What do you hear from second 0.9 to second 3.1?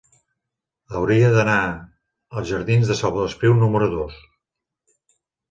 Hauria d'anar als jardins de